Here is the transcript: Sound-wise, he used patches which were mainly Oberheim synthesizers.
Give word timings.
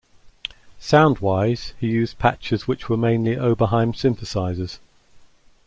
Sound-wise, 0.79 1.75
he 1.79 1.87
used 1.87 2.17
patches 2.17 2.67
which 2.67 2.89
were 2.89 2.97
mainly 2.97 3.35
Oberheim 3.35 3.93
synthesizers. 3.93 4.79